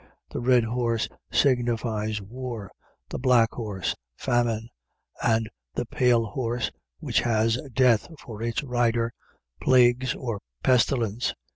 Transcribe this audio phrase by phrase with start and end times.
[0.31, 2.71] The red horse signifies war;
[3.09, 4.67] the black horse, famine;
[5.21, 9.13] and the pale horse (which has Death for its rider),
[9.61, 11.35] plagues or pestilence.